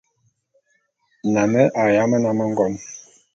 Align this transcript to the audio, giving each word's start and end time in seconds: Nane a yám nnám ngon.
Nane 1.33 1.61
a 1.67 1.83
yám 1.93 2.11
nnám 2.17 2.39
ngon. 2.51 2.73